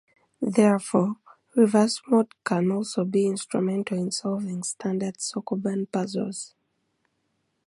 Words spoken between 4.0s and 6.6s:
solving standard Sokoban puzzles.